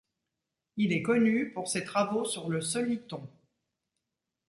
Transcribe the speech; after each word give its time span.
Il 0.77 0.93
est 0.93 1.03
connu 1.03 1.51
pour 1.51 1.67
ses 1.67 1.83
travaux 1.85 2.25
sur 2.25 2.49
le 2.49 2.59
soliton. 2.59 3.29